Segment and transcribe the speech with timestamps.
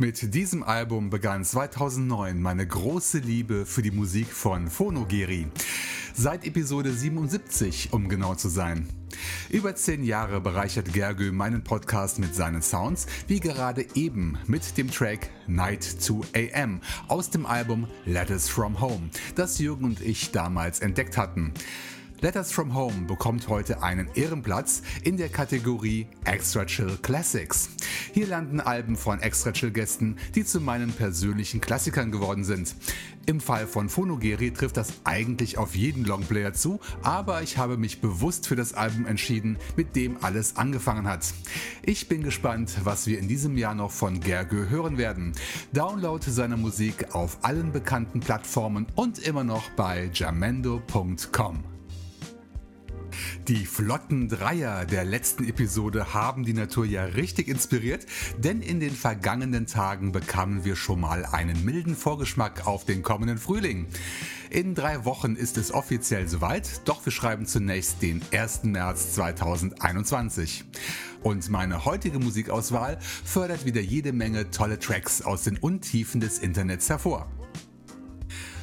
[0.00, 5.48] Mit diesem Album begann 2009 meine große Liebe für die Musik von Phonogeri.
[6.14, 8.88] Seit Episode 77, um genau zu sein.
[9.50, 14.90] Über zehn Jahre bereichert Gergő meinen Podcast mit seinen Sounds, wie gerade eben mit dem
[14.90, 20.80] Track Night to AM aus dem Album Letters from Home, das Jürgen und ich damals
[20.80, 21.52] entdeckt hatten.
[22.22, 27.68] Letters from Home bekommt heute einen Ehrenplatz in der Kategorie Extra Chill Classics.
[28.12, 32.74] Hier landen Alben von Extra Chill Gästen, die zu meinen persönlichen Klassikern geworden sind.
[33.26, 38.00] Im Fall von Phonogeri trifft das eigentlich auf jeden Longplayer zu, aber ich habe mich
[38.00, 41.32] bewusst für das Album entschieden, mit dem alles angefangen hat.
[41.82, 45.32] Ich bin gespannt, was wir in diesem Jahr noch von Gergő hören werden.
[45.72, 51.69] Download seine Musik auf allen bekannten Plattformen und immer noch bei jamendo.com.
[53.50, 58.06] Die flotten Dreier der letzten Episode haben die Natur ja richtig inspiriert,
[58.38, 63.38] denn in den vergangenen Tagen bekamen wir schon mal einen milden Vorgeschmack auf den kommenden
[63.38, 63.88] Frühling.
[64.50, 68.62] In drei Wochen ist es offiziell soweit, doch wir schreiben zunächst den 1.
[68.62, 70.62] März 2021.
[71.24, 76.88] Und meine heutige Musikauswahl fördert wieder jede Menge tolle Tracks aus den Untiefen des Internets
[76.88, 77.28] hervor.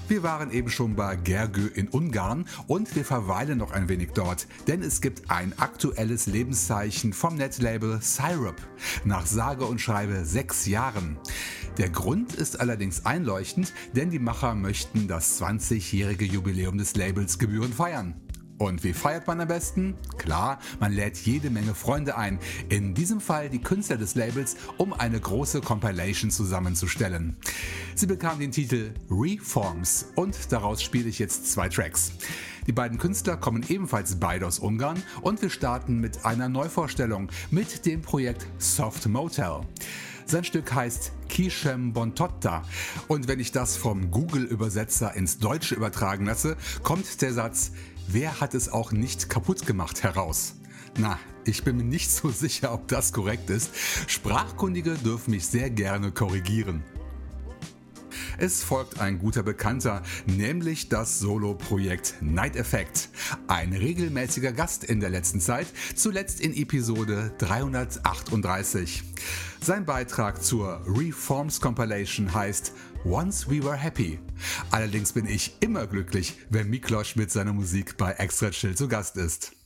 [0.07, 4.48] Wir waren eben schon bei Gergő in Ungarn und wir verweilen noch ein wenig dort,
[4.65, 8.56] denn es gibt ein aktuelles Lebenszeichen vom Netlabel Syrup
[9.04, 11.18] nach sage und schreibe sechs Jahren.
[11.77, 17.75] Der Grund ist allerdings einleuchtend, denn die Macher möchten das 20-jährige Jubiläum des Labels gebührend
[17.75, 18.15] feiern.
[18.57, 19.95] Und wie feiert man am besten?
[20.18, 22.39] Klar, man lädt jede Menge Freunde ein,
[22.69, 27.38] in diesem Fall die Künstler des Labels, um eine große Compilation zusammenzustellen.
[27.94, 32.13] Sie bekam den Titel Reforms und daraus spiele ich jetzt zwei Tracks.
[32.65, 37.86] Die beiden Künstler kommen ebenfalls beide aus Ungarn und wir starten mit einer Neuvorstellung mit
[37.86, 39.62] dem Projekt Soft Motel.
[40.25, 42.63] Sein Stück heißt Kishem Bontotta
[43.07, 47.71] und wenn ich das vom Google-Übersetzer ins Deutsche übertragen lasse, kommt der Satz
[48.09, 50.56] Wer hat es auch nicht kaputt gemacht heraus?
[50.98, 53.69] Na, ich bin mir nicht so sicher, ob das korrekt ist.
[54.07, 56.83] Sprachkundige dürfen mich sehr gerne korrigieren.
[58.38, 63.09] Es folgt ein guter Bekannter, nämlich das Solo-Projekt Night Effect.
[63.48, 69.04] Ein regelmäßiger Gast in der letzten Zeit, zuletzt in Episode 338.
[69.59, 72.71] Sein Beitrag zur Reforms Compilation heißt
[73.09, 74.19] Once We Were Happy.
[74.69, 79.16] Allerdings bin ich immer glücklich, wenn Miklos mit seiner Musik bei Extra Chill zu Gast
[79.16, 79.56] ist.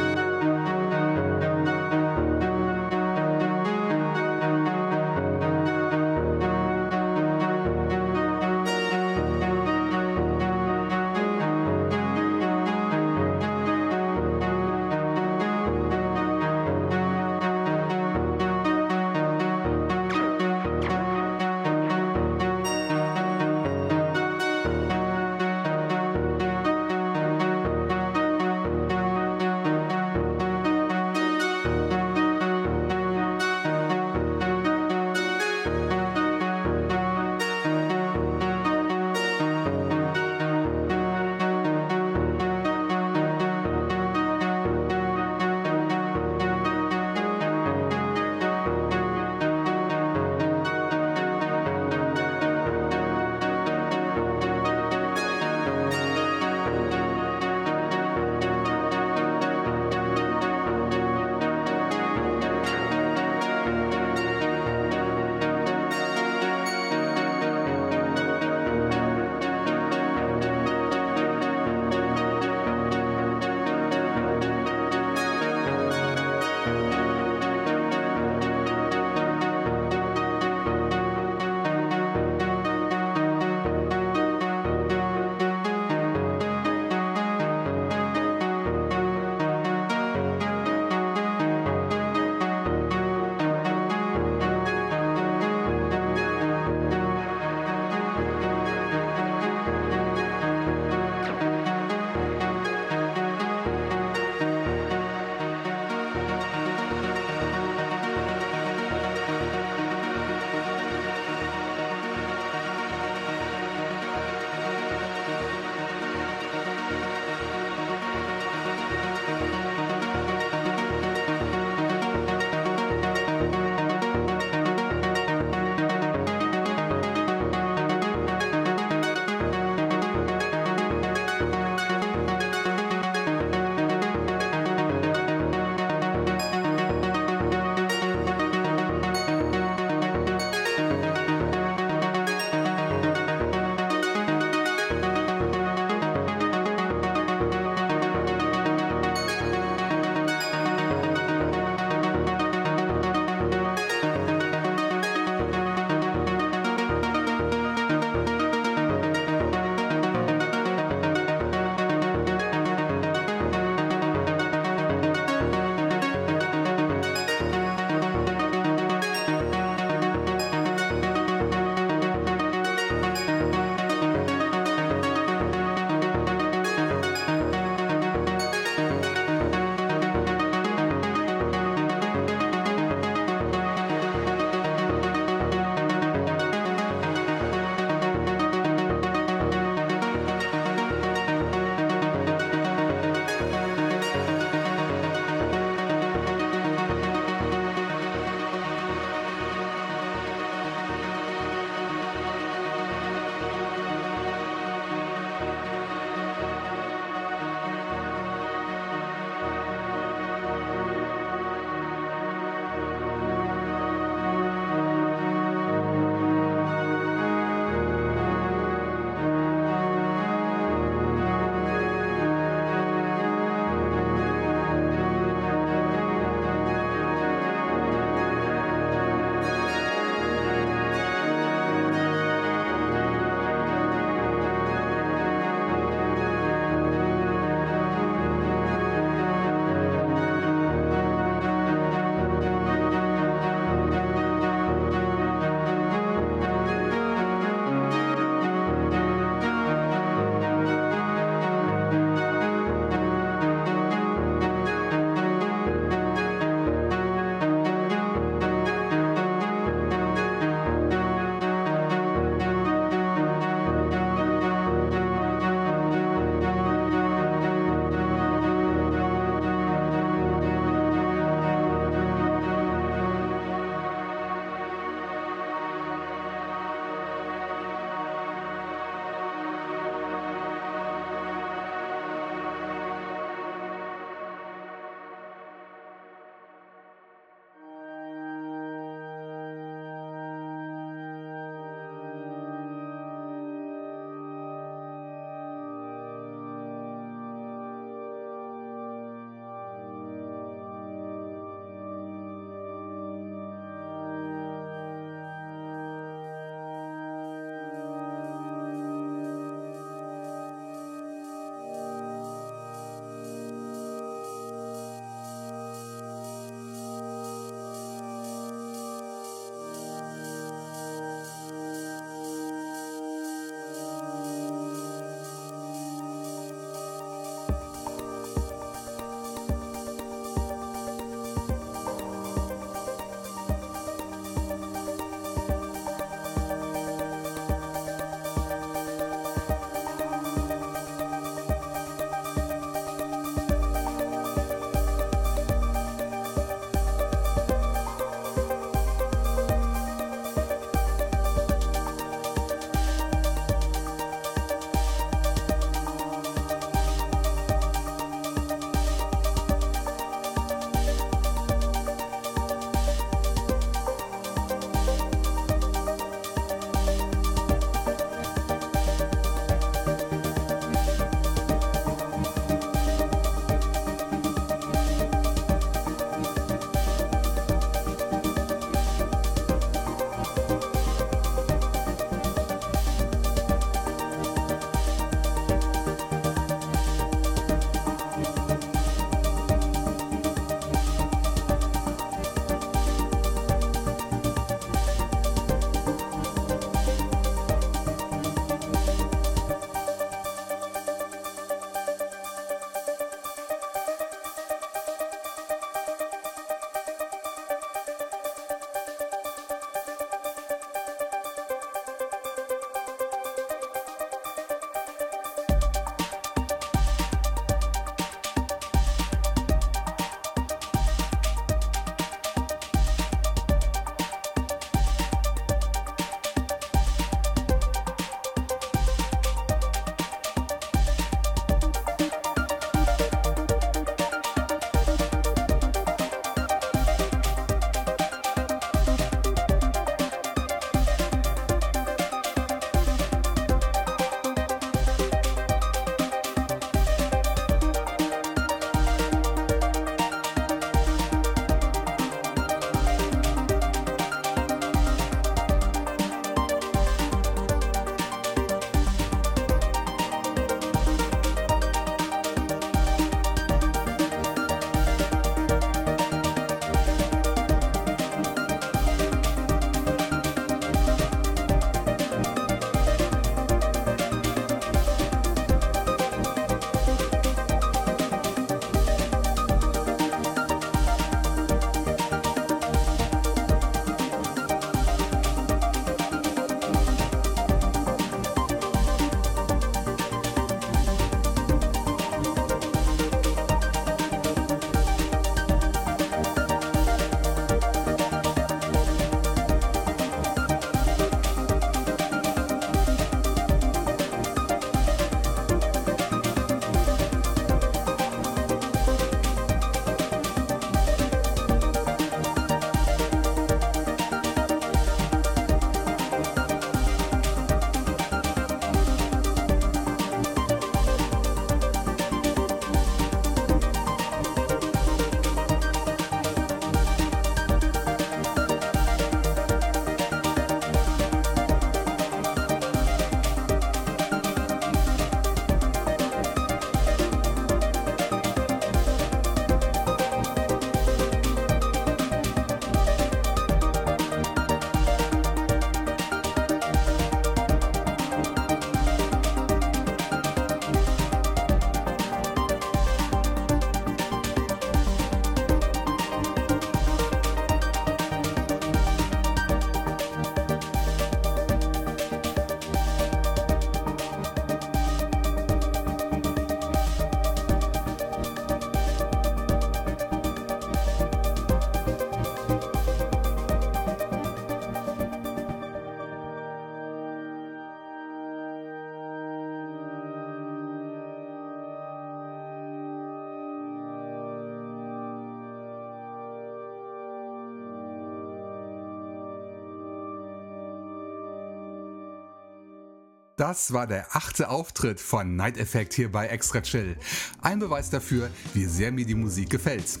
[593.38, 596.96] Das war der achte Auftritt von Night Effect hier bei Extra Chill.
[597.40, 600.00] Ein Beweis dafür, wie sehr mir die Musik gefällt.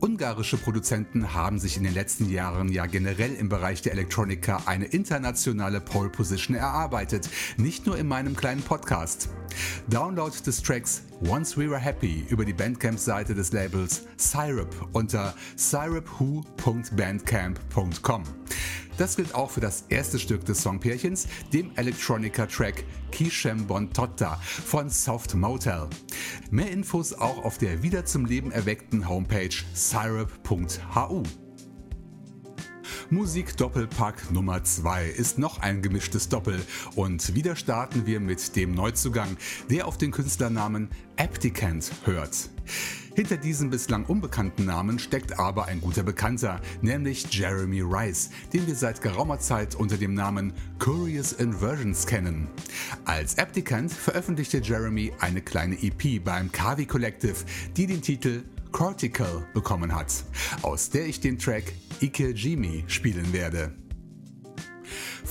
[0.00, 4.86] Ungarische Produzenten haben sich in den letzten Jahren ja generell im Bereich der Elektronika eine
[4.86, 9.28] internationale Pole Position erarbeitet, nicht nur in meinem kleinen Podcast.
[9.88, 18.22] Download des Tracks Once We Were Happy über die Bandcamp-Seite des Labels Syrup unter syrupwho.bandcamp.com.
[19.00, 24.90] Das gilt auch für das erste Stück des Songpärchens, dem Electronica-Track Kishem Bon Totta von
[24.90, 25.88] Soft Motel.
[26.50, 31.22] Mehr Infos auch auf der wieder zum Leben erweckten Homepage syrup.hu.
[33.08, 36.60] Musik Doppelpack Nummer 2 ist noch ein gemischtes Doppel
[36.94, 39.38] und wieder starten wir mit dem Neuzugang,
[39.70, 42.50] der auf den Künstlernamen Apticant hört.
[43.20, 48.74] Hinter diesem bislang unbekannten Namen steckt aber ein guter Bekannter, nämlich Jeremy Rice, den wir
[48.74, 52.48] seit geraumer Zeit unter dem Namen Curious Inversions kennen.
[53.04, 57.36] Als Abdicant veröffentlichte Jeremy eine kleine EP beim Kavi Collective,
[57.76, 60.24] die den Titel Cortical bekommen hat,
[60.62, 63.74] aus der ich den Track Ike Jimmy spielen werde.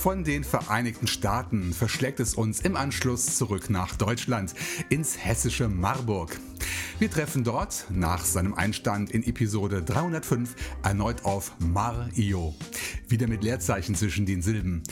[0.00, 4.54] Von den Vereinigten Staaten verschlägt es uns im Anschluss zurück nach Deutschland,
[4.88, 6.40] ins hessische Marburg.
[6.98, 12.54] Wir treffen dort nach seinem Einstand in Episode 305 erneut auf Mar-Io.
[13.08, 14.82] Wieder mit Leerzeichen zwischen den Silben.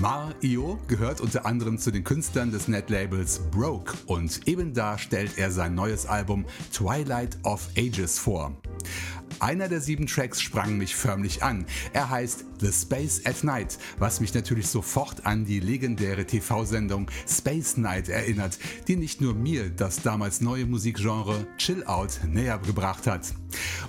[0.00, 5.52] Mar-Io gehört unter anderem zu den Künstlern des Netlabels Broke und eben da stellt er
[5.52, 8.52] sein neues Album Twilight of Ages vor.
[9.38, 11.66] Einer der sieben Tracks sprang mich förmlich an.
[11.92, 17.76] Er heißt The Space at Night, was mich natürlich sofort an die legendäre TV-Sendung Space
[17.76, 18.58] Night erinnert,
[18.88, 23.34] die nicht nur mir das damals neue Musikgenre Chill Out näher gebracht hat.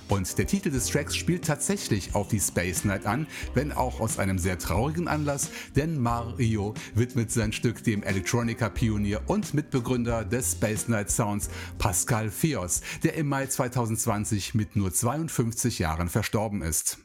[0.08, 4.18] Und der Titel des Tracks spielt tatsächlich auf die Space Night an, wenn auch aus
[4.18, 10.88] einem sehr traurigen Anlass, denn Mario widmet sein Stück dem Electronica-Pionier und Mitbegründer des Space
[10.88, 16.98] Night Sounds Pascal Fios, der im Mai 2020 mit nur 52 Jahren verstorben ist.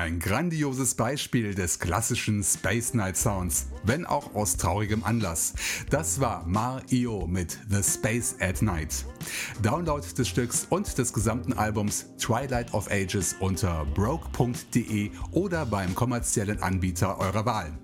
[0.00, 5.52] Ein grandioses Beispiel des klassischen Space Night Sounds, wenn auch aus traurigem Anlass.
[5.90, 9.04] Das war Mar Io mit The Space at Night.
[9.62, 16.62] Download des Stücks und des gesamten Albums Twilight of Ages unter broke.de oder beim kommerziellen
[16.62, 17.78] Anbieter eurer Wahl.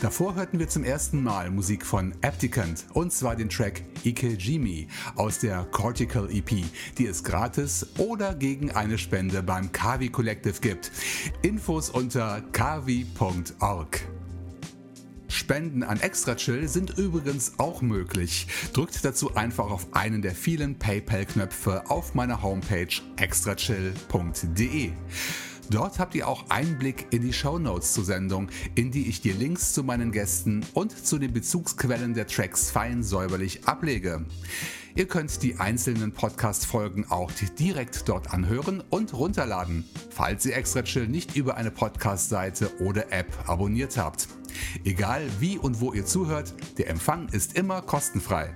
[0.00, 5.38] Davor hörten wir zum ersten Mal Musik von Abdicant und zwar den Track Ikejimi aus
[5.38, 6.64] der Cortical EP,
[6.98, 10.90] die es gratis oder gegen eine Spende beim Kavi Collective gibt.
[11.42, 14.00] Infos unter kavi.org.
[15.28, 18.46] Spenden an Extra Chill sind übrigens auch möglich.
[18.74, 24.92] Drückt dazu einfach auf einen der vielen PayPal-Knöpfe auf meiner Homepage extrachill.de.
[25.70, 29.32] Dort habt ihr auch Einblick in die Show Notes zur Sendung, in die ich die
[29.32, 34.24] Links zu meinen Gästen und zu den Bezugsquellen der Tracks fein säuberlich ablege.
[34.94, 41.08] Ihr könnt die einzelnen Podcast-Folgen auch direkt dort anhören und runterladen, falls ihr Extra Chill
[41.08, 44.28] nicht über eine Podcast-Seite oder App abonniert habt.
[44.84, 48.52] Egal wie und wo ihr zuhört, der Empfang ist immer kostenfrei.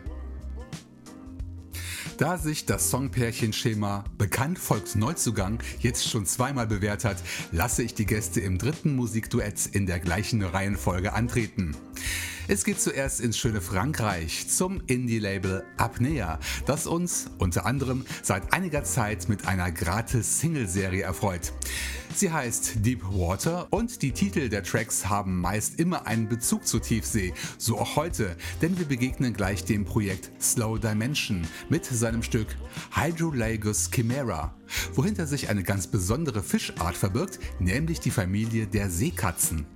[2.19, 7.19] Da sich das Songpärchenschema Bekannt folgt Neuzugang jetzt schon zweimal bewährt hat,
[7.53, 11.77] lasse ich die Gäste im dritten Musikduett in der gleichen Reihenfolge antreten.
[12.49, 18.85] Es geht zuerst ins schöne Frankreich zum Indie-Label Apnea, das uns unter anderem seit einiger
[18.85, 21.53] Zeit mit einer gratis Single-Serie erfreut.
[22.15, 26.79] Sie heißt Deep Water und die Titel der Tracks haben meist immer einen Bezug zu
[26.79, 32.55] Tiefsee, so auch heute, denn wir begegnen gleich dem Projekt Slow Dimension mit seinem Stück
[32.93, 34.55] Hydrolagus Chimera,
[34.95, 39.67] wohinter sich eine ganz besondere Fischart verbirgt, nämlich die Familie der Seekatzen.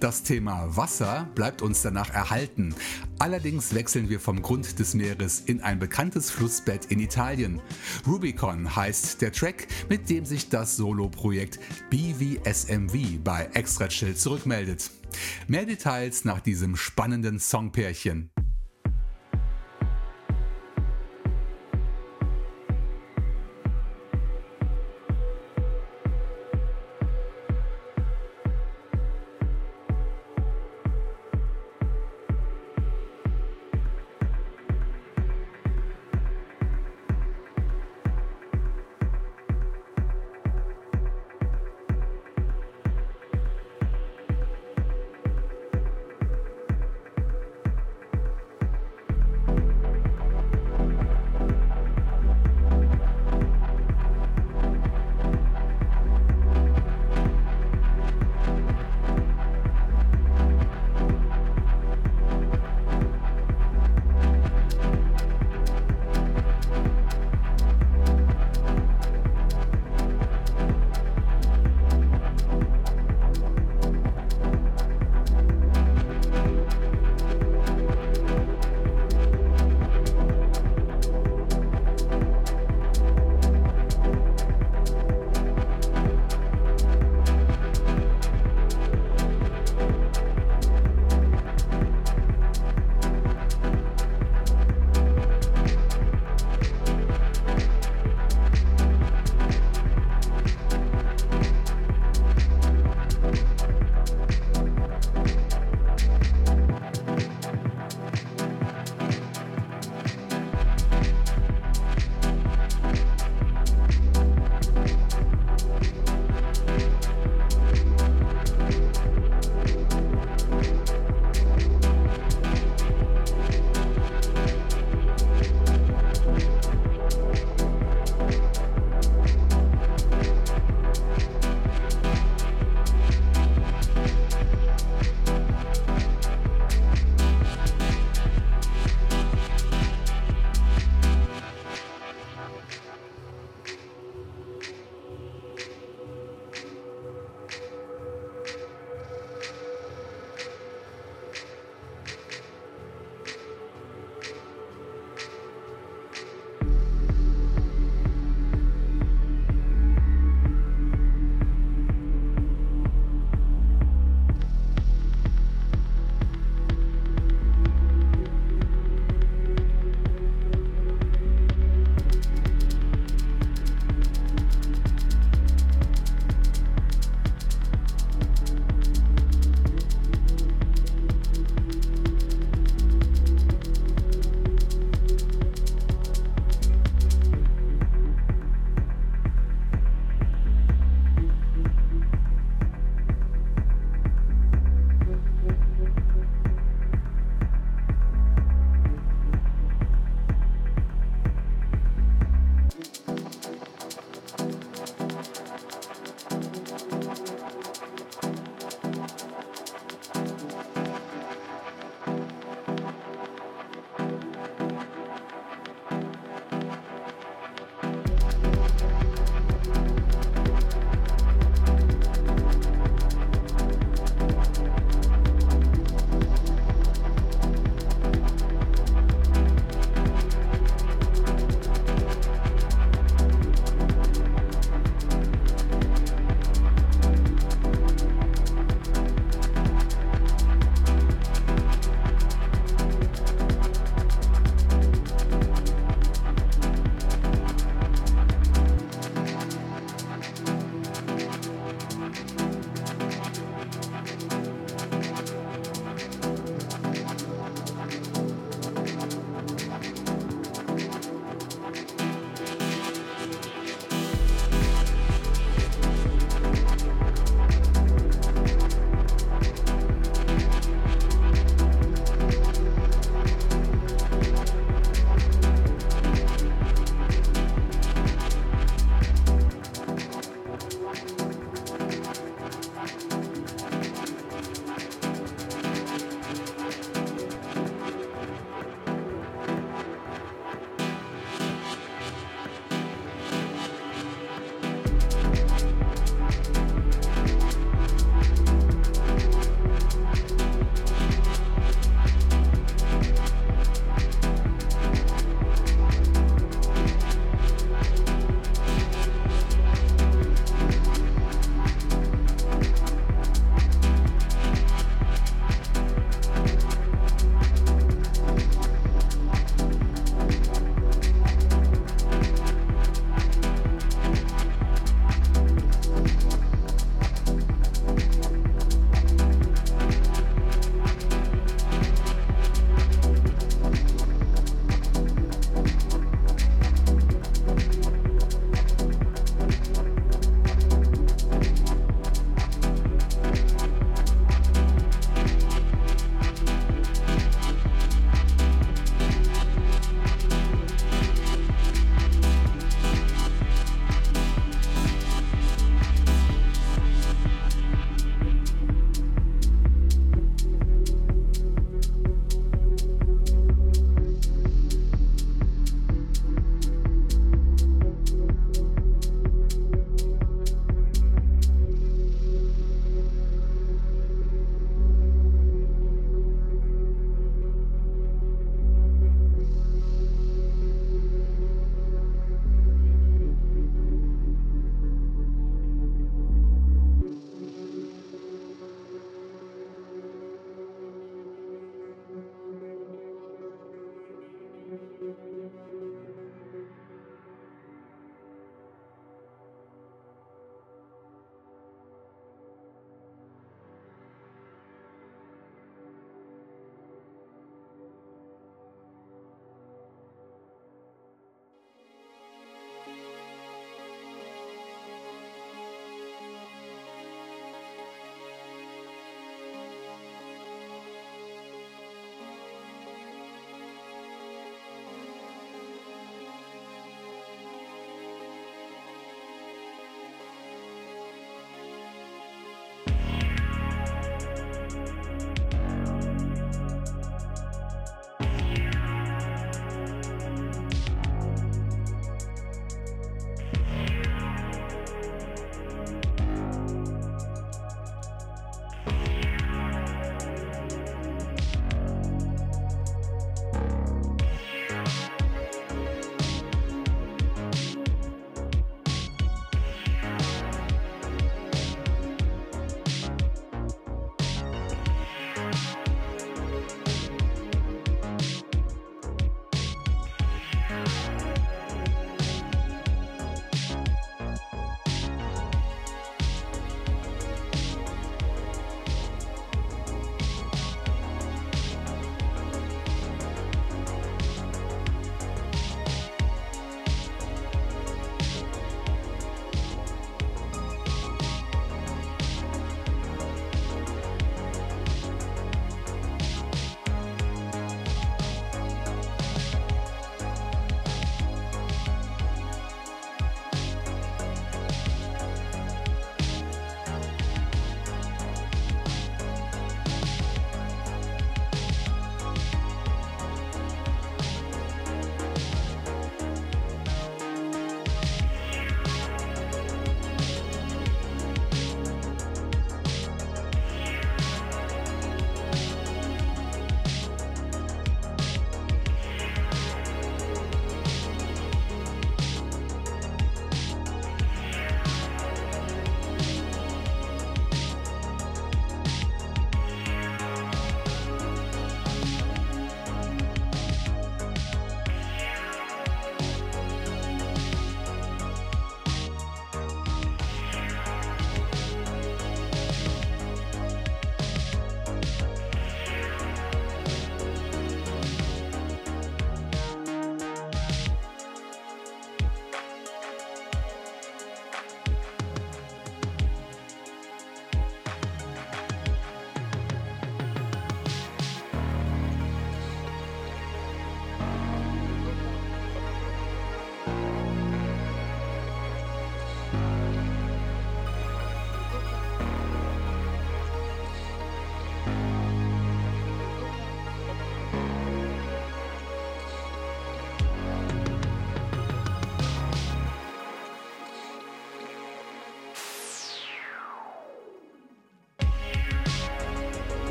[0.00, 2.74] Das Thema Wasser bleibt uns danach erhalten.
[3.18, 7.60] Allerdings wechseln wir vom Grund des Meeres in ein bekanntes Flussbett in Italien.
[8.06, 11.58] Rubicon heißt der Track, mit dem sich das Solo-Projekt
[11.90, 14.90] BVSMV bei Extra Chill zurückmeldet.
[15.48, 18.30] Mehr Details nach diesem spannenden Songpärchen.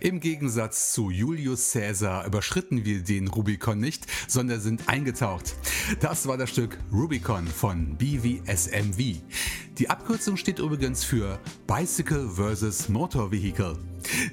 [0.00, 5.54] Im Gegensatz zu Julius Caesar überschritten wir den Rubicon nicht, sondern sind eingetaucht.
[6.00, 9.20] Das war das Stück Rubicon von BVSMV.
[9.76, 12.88] Die Abkürzung steht übrigens für Bicycle vs.
[12.88, 13.76] Motor Vehicle.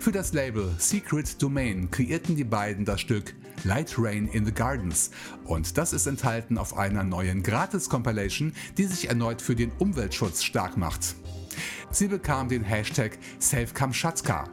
[0.00, 3.34] Für das Label Secret Domain kreierten die beiden das Stück
[3.64, 5.10] Light Rain in the Gardens
[5.44, 10.76] und das ist enthalten auf einer neuen Gratis-Compilation, die sich erneut für den Umweltschutz stark
[10.76, 11.16] macht.
[11.90, 14.44] Sie bekam den Hashtag Save Kamchatka.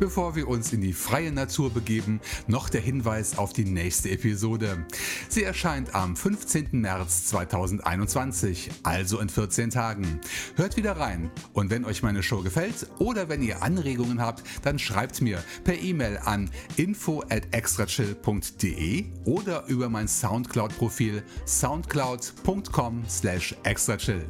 [0.00, 4.86] Bevor wir uns in die freie Natur begeben, noch der Hinweis auf die nächste Episode.
[5.28, 6.68] Sie erscheint am 15.
[6.72, 10.18] März 2021, also in 14 Tagen.
[10.56, 14.78] Hört wieder rein und wenn euch meine Show gefällt oder wenn ihr Anregungen habt, dann
[14.78, 24.26] schreibt mir per E-Mail an info at extrachill.de oder über mein Soundcloud-Profil soundcloud.com slash extrachill.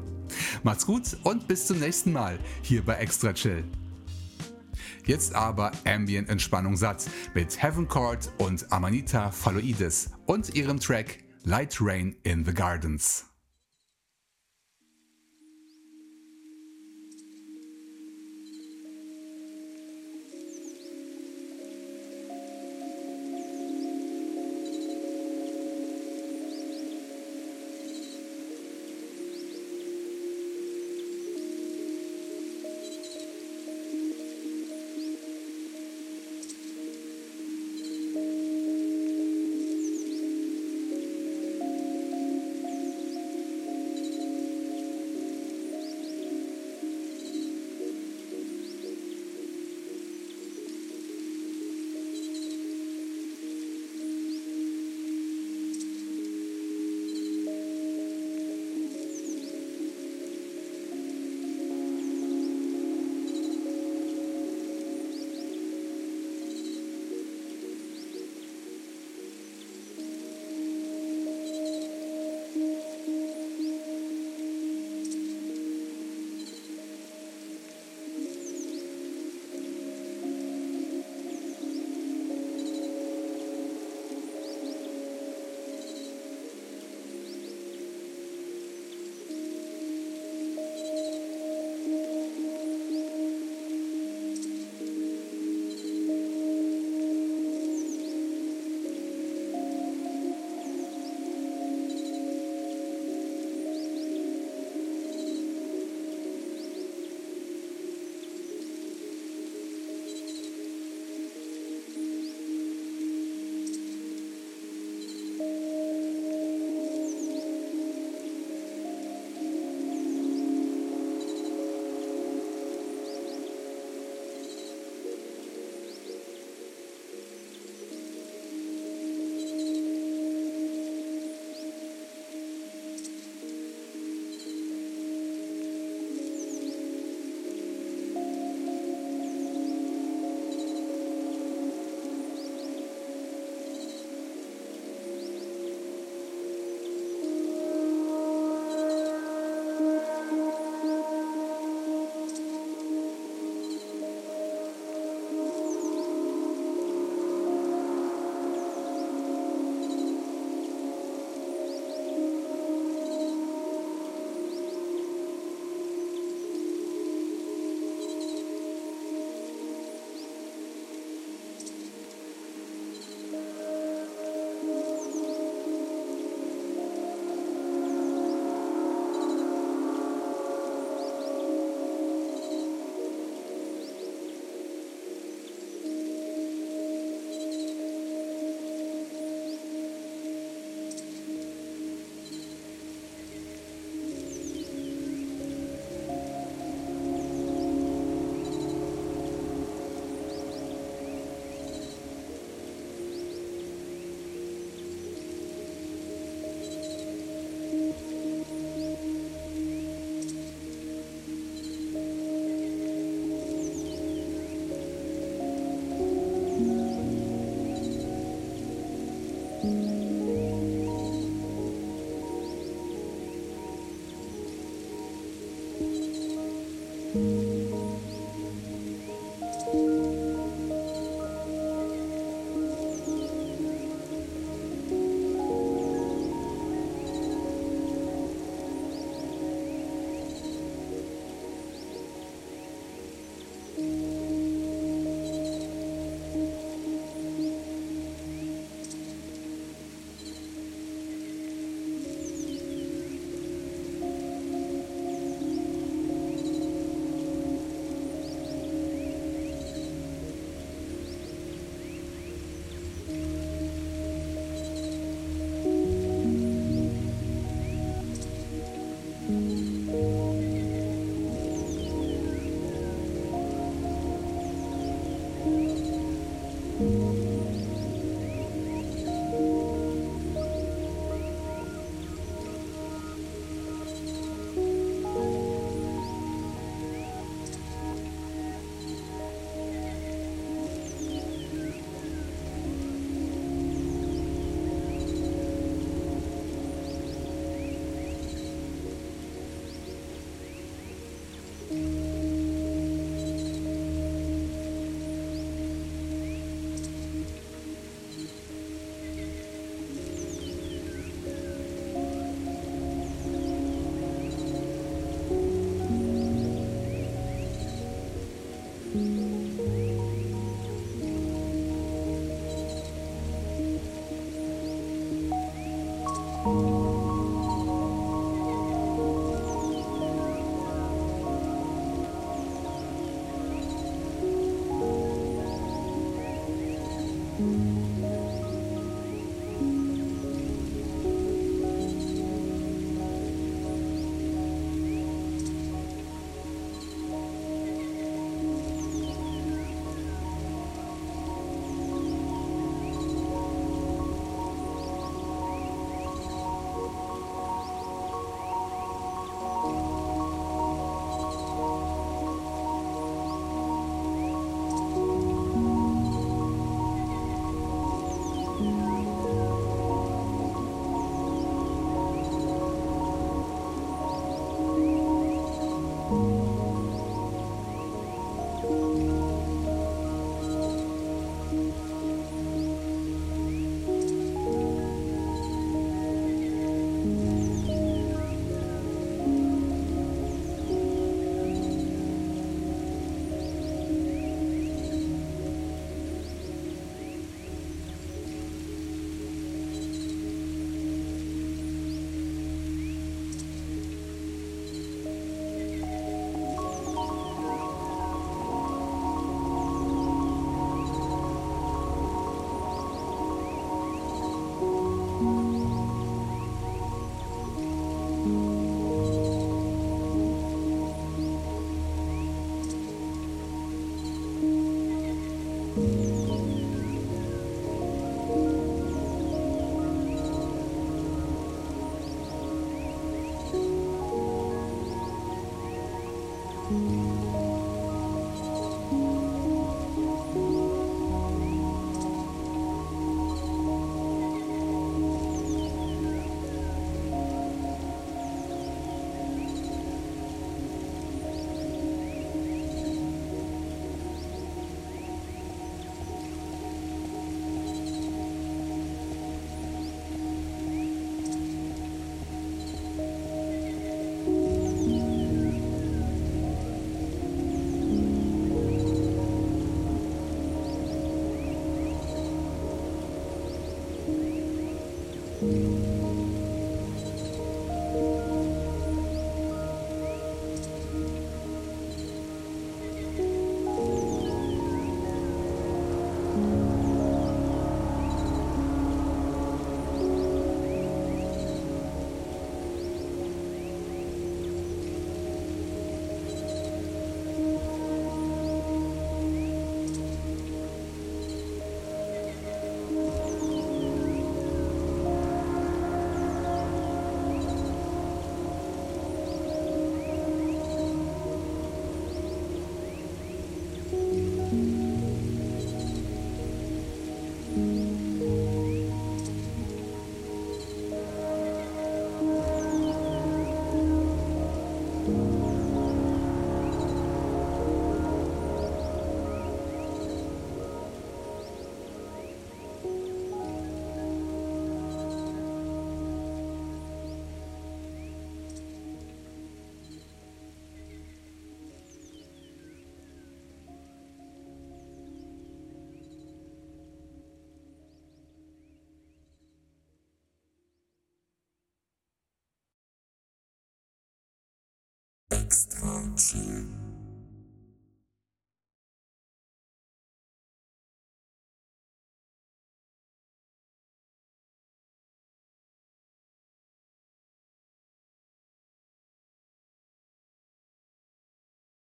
[0.64, 3.62] Macht's gut und bis zum nächsten Mal hier bei Extra Chill.
[5.11, 11.79] Jetzt aber Ambient Entspannung satt mit Heaven Court und Amanita Phalloides und ihrem Track Light
[11.81, 13.30] Rain in the Gardens.